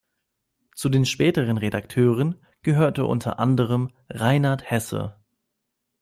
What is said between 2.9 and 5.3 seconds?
unter anderem Reinhard Hesse.